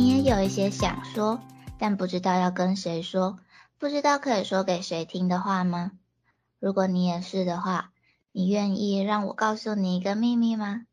[0.00, 1.42] 你也有一些想说，
[1.78, 3.38] 但不知道要跟谁说，
[3.76, 5.92] 不知道可以说给谁听的话吗？
[6.58, 7.92] 如果你也是的话，
[8.32, 10.86] 你愿意让我告诉你一个秘密吗？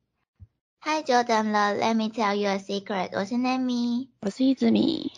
[0.81, 3.11] 太久等了，Let me tell you a secret。
[3.13, 5.13] 我是 Nami，我是一只米。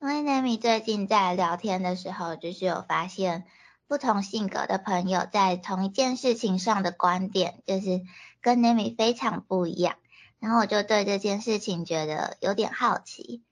[0.00, 3.46] 因为 Nami 最近在聊天的时候，就是有发现
[3.88, 8.02] 不同性格的朋友在同一件事情上的观点，就是
[8.40, 9.96] 跟 Nami 非常不一样。
[10.40, 13.42] 然后我就对这件事情觉得有点好奇。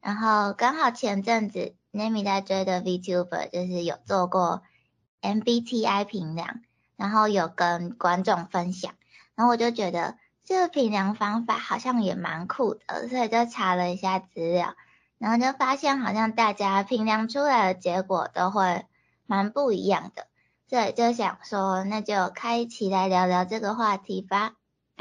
[0.00, 4.62] 然后刚好前阵子 Nami 在追的 VTuber 就是有做过
[5.20, 6.60] MBTI 评量，
[6.96, 8.92] 然后有跟观众分享，
[9.34, 10.16] 然后我就觉得。
[10.44, 14.74] 这个评量方法好像也蛮酷的，所以就查了一下资料，
[15.18, 18.84] 然后就发现好像大家评量出来的结果都会
[19.24, 20.26] 蛮不一样的，
[20.68, 24.54] 所以就想说那就开一期来聊聊这个话题吧。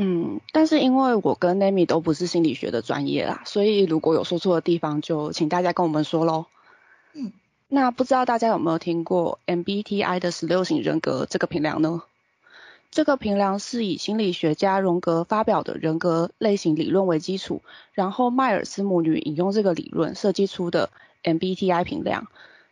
[0.04, 6.48] 嗯，但是因为我跟 Nami 都不是心理学的专业啦，所以如果有说错的地方，就请大家跟我们说喽。
[7.14, 7.32] 嗯，
[7.68, 12.02] 那不知道大家有没有听过 MBTI 的十六型人格这个评量呢？
[12.90, 17.62] 这个评量是以心理学家荣格发表的人格类型理论为基础，
[17.94, 20.90] 然后迈尔斯母女引用这个理论设计出的
[21.24, 22.28] MBTI 评量。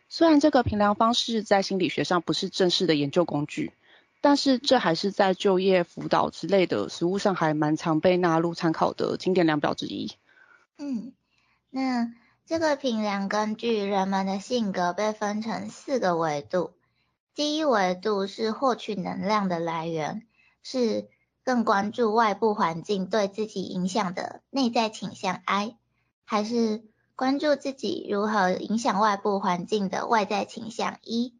[0.08, 3.72] 虽然这个评量方式在心理学上不是正式的研究工具，
[4.20, 10.12] 但是这还是在就业辅导之类的实务上还蛮常被纳入参考的经典量表之一。
[10.76, 11.12] 嗯，
[11.70, 12.12] 那
[12.46, 16.72] 这个评量根据人们的性格被分成四个维度。
[17.34, 20.26] 第一维度是获取能量的来源，
[20.62, 21.08] 是
[21.42, 25.76] 更关注外部环境对自己影响的内在倾向 I，
[26.24, 26.82] 还是
[27.16, 31.34] 关注自己如何影响外部环境的外在倾向 E？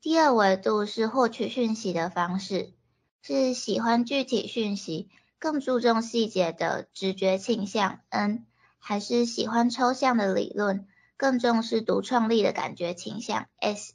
[0.00, 2.72] 第二维度是获取讯息的方式，
[3.20, 5.08] 是喜欢具体讯息，
[5.40, 8.46] 更注重细节的直觉倾向 N，
[8.78, 10.86] 还是喜欢抽象的理论，
[11.16, 13.94] 更重视独创力的感觉倾向 S？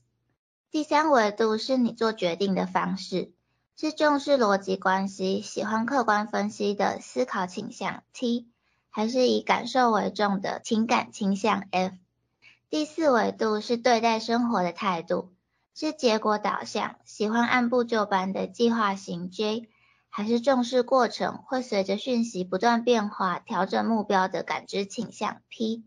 [0.72, 3.32] 第三维度是你做决定的方式，
[3.78, 8.50] 是重视逻辑关系、喜欢客观分析的思考倾向 T，
[8.90, 11.96] 还是以感受为重的情感倾向 F？
[12.70, 15.32] 第四维度是对待生活的态度，
[15.76, 19.70] 是结果导向、喜欢按部就班的计划型 J，
[20.10, 25.84] 还是重视过程、会随着讯息不断变化调整目标的感知倾向 P？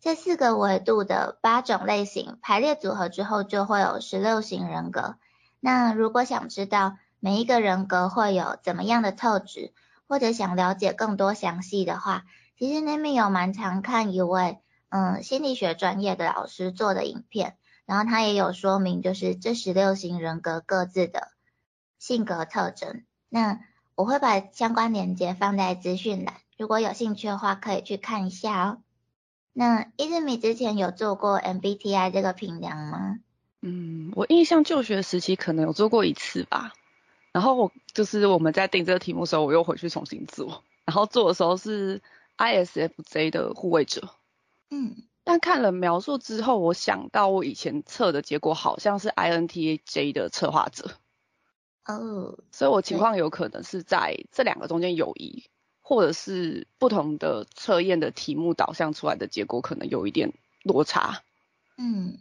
[0.00, 5.16] 这四个维度的八种类型排列组合之后，就会有十六型人格。
[5.60, 9.72] 那如果想知道每一个人格会有怎么样的特质，
[10.08, 12.24] 或者想了解更多详细的话，
[12.56, 17.56] 其实那边有蛮常看一位嗯心理学专业的老师做的影片，
[17.88, 21.28] 然后他也有说明就是这十六型人格各自的
[21.98, 23.02] 性格特征。
[23.30, 23.60] 那
[23.94, 28.82] 我会把相关链接放在资讯栏，如果有兴趣的话，可以去看一下哦。
[29.54, 33.20] 那伊日米之前有做过 MBTI 这个评量吗？
[33.62, 36.74] 嗯，我印象就学时期可能有做过一次吧。
[37.32, 40.62] 然后我就是我们在定这个题目的时候，我又回去重新做。
[40.84, 42.02] 然后做的时候是
[42.36, 44.10] ISFJ 的护卫者。
[44.68, 45.07] 嗯。
[45.28, 50.92] 但看了描述之后，我想到我以前测的结果好像是 INTJ 的策划者。
[51.84, 52.38] 哦。
[52.50, 55.44] 所以我情况有可能是在这两个中间有一。
[55.80, 61.22] 或者是不同的测验的题目导向出来的结果可能有一点落差，
[61.78, 62.18] 嗯，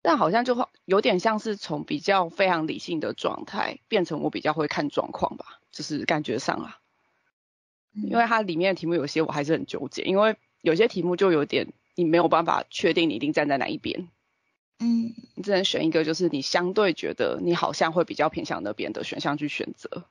[0.00, 6.78] 但好像就会有点像是从比较非常理性的状态变成我比较会看状况吧，就是感觉上啊，
[7.92, 14.08] 因为它里面的题目有些我还是很纠结，因为有些题目就有点你没有办法确定你一定站在哪一边，
[14.78, 20.04] 嗯，你只能选一个就是你相对觉得你好像会比较偏向那边的选项去选择，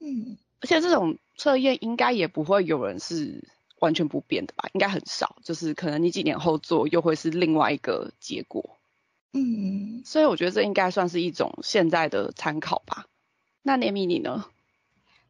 [0.00, 0.38] 嗯。
[0.58, 3.44] 而且这种测验应该也不会有人是
[3.78, 4.70] 完全不变的吧？
[4.72, 8.78] 应该很少，就是可能你几年后做又会是另外一个结果。
[9.34, 13.06] 嗯，所以我觉得这应该算是一种现在的参考吧。
[13.62, 14.46] 那年米你呢？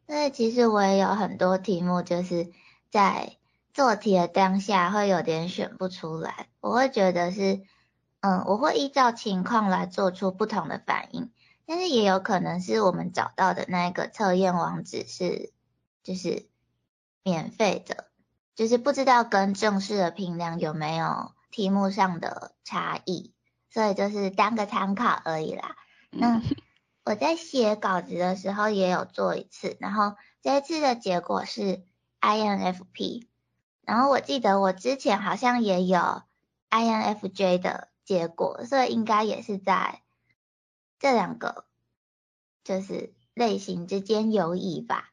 [0.07, 2.47] 那其实我也有很多题目，就是
[2.89, 3.37] 在
[3.77, 7.61] 做题的当下会有点选不出来，我会觉得是，
[8.21, 11.31] 嗯，我会依照情况来做出不同的反应。
[11.67, 15.53] 但是也有可能是我们找到的那一个测验网址是
[16.03, 16.47] 就是
[17.23, 18.07] 免费的，
[18.55, 23.35] 就是不知道跟正式的评量有没有题目上的差异，
[23.69, 25.77] 所以就是当个参考而已啦。
[26.09, 26.41] 那
[27.05, 31.85] 我在写稿子的时候也有做一次，然后这一次的结果是
[32.23, 33.27] INFP，
[33.87, 36.23] 然后我记得我之前好像也有
[36.69, 40.03] INFJ 的结果，所以应该也是在。
[40.99, 41.67] 这两个
[42.65, 45.11] 就是类型之间游移吧。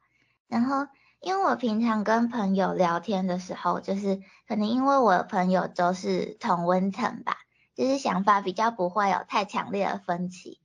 [0.47, 0.87] 然后
[1.19, 7.37] 因为我平常跟朋友聊天的时候，就是可能因为我的朋友都是同温层吧，
[7.75, 10.59] 就是想法比较不会有太强烈的分歧。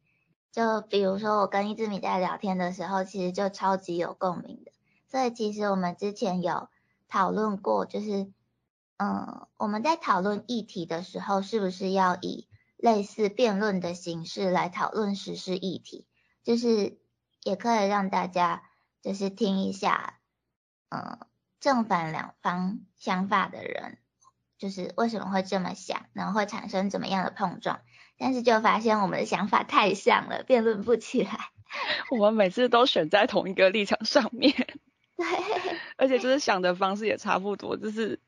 [0.51, 4.73] 就比如说我跟一只米在聊天的时候，其实就超级有共鸣的。
[5.11, 6.69] 所以其实我们之前有
[7.09, 8.31] 讨论过，就是
[8.97, 12.47] 嗯，我们在讨论议题的时候，是不是要以
[12.77, 16.07] 类似辩论的形式来讨论实施议题？
[16.45, 16.99] 就是
[17.43, 18.63] 也可以让大家
[19.03, 20.21] 就是听一下。
[20.91, 21.19] 嗯，
[21.61, 23.99] 正反两方想法的人，
[24.59, 27.81] 就是为什么会这么想，然后会产生怎么样的碰撞？
[28.19, 31.51] 但是就发现我们的想法太像了，辩论不起来。
[32.11, 34.53] 我们每次都选在同一个立场上面，
[35.17, 35.27] 对，
[35.99, 38.19] 而且就是想的方式也差不多，就是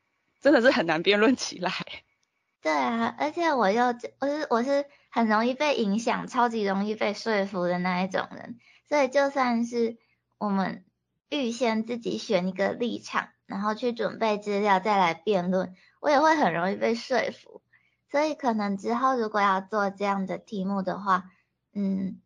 [0.43, 1.73] 真的是很难辩论起来。
[2.61, 3.87] 对啊，而且我又
[4.19, 9.97] 我是我是很容易被影响，超级容易被说服的那一种人，所以就算是
[10.37, 10.85] 我们。
[11.33, 17.63] 预先自己选一个立场，然后去准备资料再来辩论，我也会很容易被说服。
[18.11, 21.31] 所以可能之后如果要做这样的题目的话，
[21.73, 22.21] 嗯，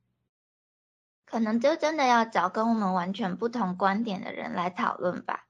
[1.24, 5.46] 可能就真的要找跟我们完全不同观点的人来讨论吧。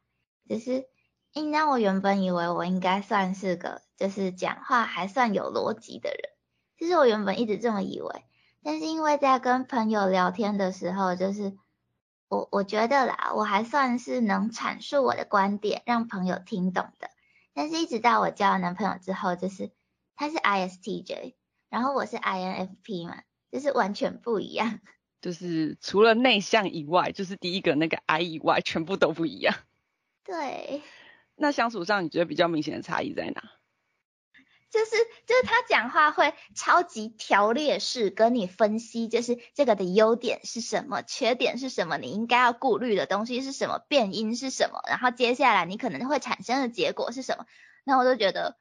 [0.49, 0.87] 只是，
[1.33, 6.31] 应当我原本以为我应该算是个就是讲话还算有逻辑的人，
[6.79, 8.25] 其实我原本一直这么以为，
[8.63, 11.57] 但是因为在跟朋友聊天的时候，就是。
[12.27, 17.11] 我我觉得啦，我还算是能阐述我的观点，让朋友听懂的。
[17.53, 19.71] 但是，一直到我交了男朋友之后，就是
[20.17, 21.35] 他是 ISTJ，
[21.69, 23.23] 然后我是 INFP 嘛，
[23.53, 24.81] 就是完全不一样。
[25.25, 29.55] 就是除了内向以外，就是第一个那个 I 以外，全部都不一样。
[30.23, 30.83] 对。
[31.35, 33.43] 那相处上，你觉得比较明显的差异在哪？
[34.69, 34.91] 就是
[35.25, 47.47] 就是他讲话会超级条列式跟你分析，就是这个的优点是什么，缺点是什么，你应该要顾虑的东西是什么，变因是什么，然后接下来你可能会产生的结果是什么。
[47.85, 48.59] 那我就觉得，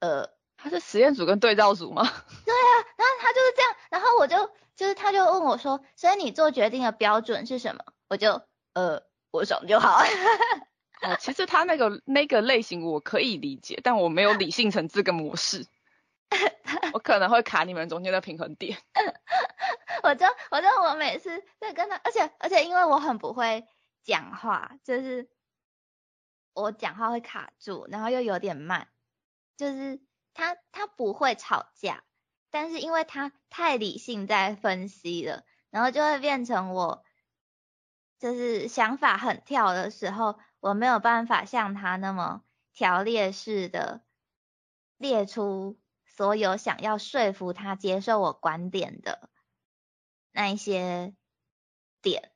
[0.00, 2.02] 呃，他是实验组跟对照组吗？
[2.44, 7.84] 对啊，然后他就是这样，然后我就就是他就问我说，所以你做决定的标准是什么？
[8.08, 8.42] 我就
[8.74, 10.00] 呃，我爽就好。
[11.02, 15.66] 哦，其实他那个那个类型我可以理解，但我没有理性成这个模式，
[16.92, 18.78] 我可能会卡你们中间的平衡点。
[20.02, 23.66] 我就我就我每次在跟他，而且而且因为我很不会
[24.02, 25.28] 讲话，就是
[26.54, 28.88] 我讲话会卡住，然后又有点慢，
[29.56, 30.00] 就是
[30.32, 32.02] 他他不会吵架，
[32.54, 37.02] 但是因为他太理性在分析了，然后就会变成我
[38.20, 40.38] 就是想法很跳的时候。
[40.60, 42.42] 我没有办法像他那么
[42.72, 44.02] 条列式的
[44.96, 49.28] 列出所有想要说服他接受我观点的
[50.32, 51.12] 那一些
[52.00, 52.30] 点，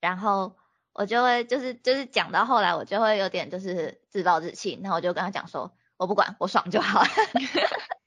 [0.00, 0.56] 然后
[0.92, 7.08] 我就会就是就是讲到后来，我就会有点就是自暴自弃，然后我就跟他讲说，我不管，我爽就好了。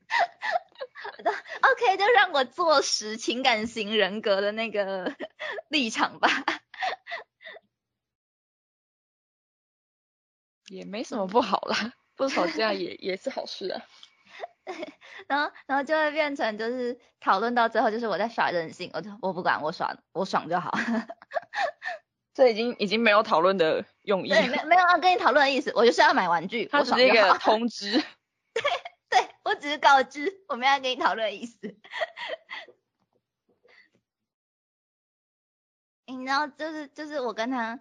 [1.61, 5.15] OK，就让我坐实情感型人格的那个
[5.69, 6.29] 立场吧。
[10.69, 13.81] 也没什么不好啦，不吵架也也是好事啊。
[15.27, 20.71] 然后然后就会变成就是讨论到最后就是我在耍任性，我就我不管我耍我爽就好。
[22.33, 24.29] 这已经已经没有讨论的用意。
[24.29, 26.65] 对，没没有要跟你讨论的意思，我就是要买玩具。
[26.65, 27.93] 它只是一个通知。
[27.93, 28.01] 对
[28.61, 28.63] 对，
[29.47, 31.57] 我只是告知我们要跟你讨论意思。
[36.05, 37.79] 你知道就是就是我跟他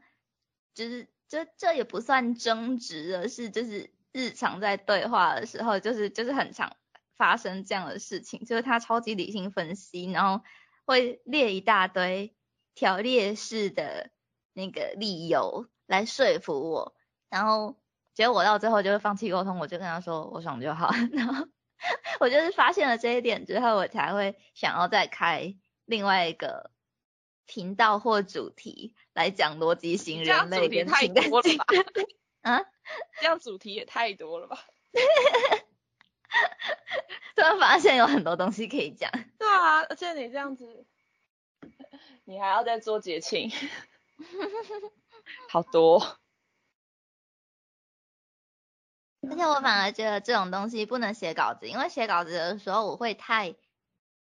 [0.74, 1.08] 就是。
[1.28, 6.76] 就这也不算争执而是就是日常在对话的时候，就是就是很常
[7.16, 10.44] 发生这样的事情，就是他超级理性分析，然后
[10.84, 12.32] 会列一大堆
[12.76, 14.12] 条列式的
[14.52, 16.94] 那个理由来说服我，
[17.28, 17.76] 然后
[18.14, 21.48] 结果我到最后就会放弃沟通，我就跟他说我爽就好， 然后
[22.20, 25.54] 我就是发现了这一点之后，我才会想要再开
[25.84, 26.70] 另外一个。
[27.48, 31.60] 频道或主题来讲逻辑型人类跟情感型，
[32.42, 32.60] 啊，
[33.20, 34.64] 这样主题也太多了吧？
[37.36, 39.12] 突然发现有很多东西可以讲。
[39.38, 40.84] 对啊，而且你这样子，
[42.24, 43.52] 你还要再做节庆，
[45.48, 46.18] 好多。
[49.30, 53.54] 而且我反而觉得这种东西不能写稿子，因为写稿子的时候我会太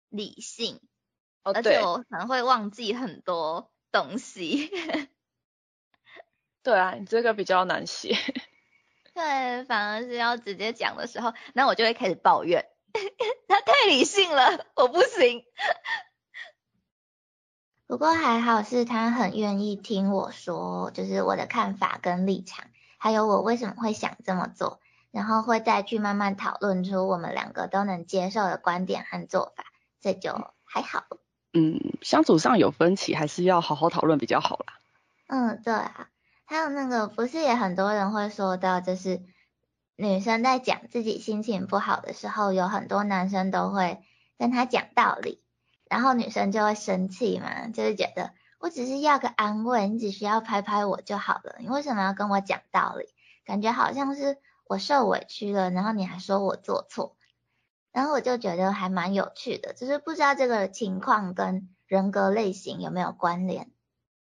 [0.08, 0.80] 理性。
[1.42, 4.70] 而且我可能会忘记很多东西。
[6.62, 8.14] 对啊，你这个比较难写。
[9.14, 12.68] 对，反而是要直接讲的时候，那我就会开始抱怨，
[13.48, 15.42] 他太理性了，我不行。
[17.86, 22.66] 不过还好是他很愿意听我说，就是我的看法跟立场，
[23.02, 24.78] 还有我为什么会想这么做，
[25.10, 29.64] 然后会再去慢慢讨论出我们两个都能接受的观点和做法，
[30.02, 31.04] 这就还好。
[31.54, 34.74] 嗯，相处上有分歧，还是要好好讨论比较好啦。
[35.28, 36.08] 嗯，对啊，
[36.44, 39.22] 还有那个不是也很多人会说到，就是
[39.96, 44.02] 女生在讲自己心情不好的时候，有很多男生都会
[44.38, 45.40] 跟她讲道理，
[45.88, 53.08] 然后女生就会生气嘛，就是觉得我只是要个安慰，你只需要拍拍我就好了，你为什么要跟我讲道理？
[53.44, 57.16] 感觉好像是我受委屈了，然后你还说我做错。
[57.90, 63.72] 然后我就觉得还蛮有趣的，只是不知道这个情况跟人格类型有没有关联。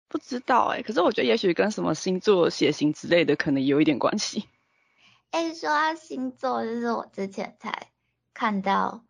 [0.07, 4.49] 不知道哎，可是我觉得也许跟什么星座、血型之类的可能有一点关系。
[5.31, 7.89] 哎，说到星座，就是我之前才
[8.33, 9.03] 看到，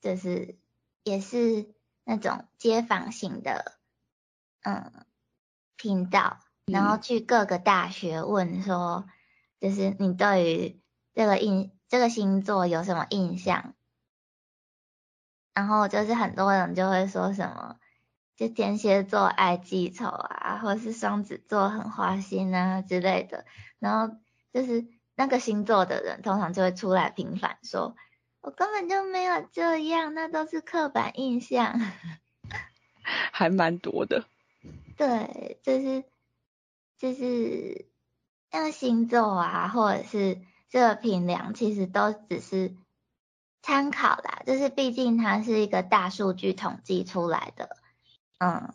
[0.00, 0.56] 就是
[1.04, 1.68] 也是
[2.02, 3.78] 那种街坊型的，
[4.62, 4.92] 嗯，
[5.76, 9.06] 频道，然后去各个大学问说，
[9.60, 10.80] 就是你对于
[11.14, 13.74] 这个印这个星座有什么印象？
[15.52, 17.76] 然后就是很多人就会说什么，
[18.36, 23.44] 就天蝎座爱记仇啊，或者是双子座很花心啊之类的。
[23.78, 24.16] 然后
[24.52, 27.96] 就是那个星座的人通常就会出来平反说，
[28.40, 31.80] 我根本就没有这样，那都是刻板印象。
[33.02, 34.24] 还蛮多的。
[35.00, 36.04] 对，就是
[36.98, 37.86] 就是
[38.50, 42.76] 那个星座啊，或者是这个评量，其实都只是。
[43.62, 47.76] 参考啦，就是毕竟它是一个大数据统计出来的，
[48.38, 48.72] 嗯，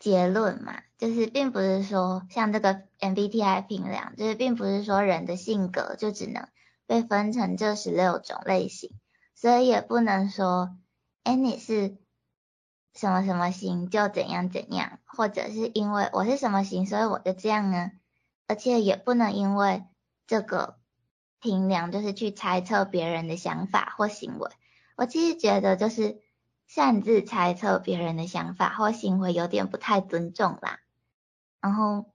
[0.00, 6.48] 结论嘛，就是并不是说像这个 MBTI 评量，就是并不是说人的性格就只能
[6.88, 8.90] 被分成这十六种类型，
[9.36, 10.76] 所以也不能说，
[11.22, 11.96] 哎，你是
[12.96, 17.92] 什么什么型就怎样怎样，或者是因为我是什么型，所以我就这样呢，
[18.48, 19.84] 而且也不能因为
[20.26, 20.78] 这个。
[21.38, 24.50] 评量就是去猜测别人的想法或行为，
[24.96, 26.20] 我其实觉得就是
[26.66, 30.80] 擅自猜测别人的想法或行为有点不太尊重啦。
[31.60, 32.06] 然后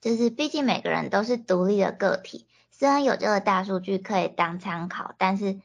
[0.00, 5.60] 就是毕竟每个人都是独立的个体，虽然有这个大数据可以当参考，但是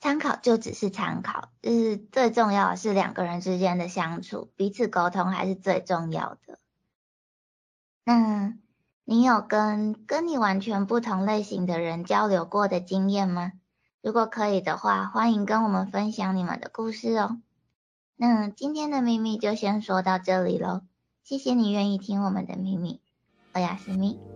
[0.00, 6.58] 参考就只是参考，就是最重要的是两个人之间的相处，彼此沟通还是最重要的。
[8.04, 8.56] 那。
[9.08, 13.52] 你有跟跟你完全不同类型的人交流过的经验吗？
[14.02, 17.40] 如果可以的话，欢迎跟我们分享你们的故事哦。
[18.16, 20.80] 那今天的秘密就先说到这里喽，
[21.22, 23.00] 谢谢你愿意听我们的秘密，
[23.54, 24.35] 我雅思密。